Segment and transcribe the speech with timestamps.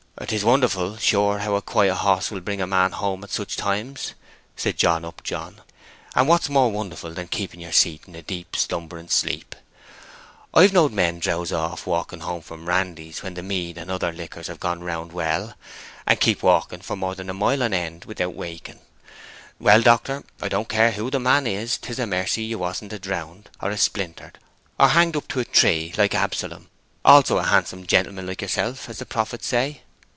[0.27, 4.13] "'Tis wonderful, sure, how a quiet hoss will bring a man home at such times!"
[4.55, 5.61] said John Upjohn.
[6.13, 9.55] "And what's more wonderful than keeping your seat in a deep, slumbering sleep?
[10.53, 14.45] I've knowed men drowze off walking home from randies where the mead and other liquors
[14.47, 15.55] have gone round well,
[16.05, 18.79] and keep walking for more than a mile on end without waking.
[19.59, 22.99] Well, doctor, I don't care who the man is, 'tis a mercy you wasn't a
[22.99, 24.37] drownded, or a splintered,
[24.79, 28.99] or a hanged up to a tree like Absalom—also a handsome gentleman like yerself, as
[28.99, 29.81] the prophets say."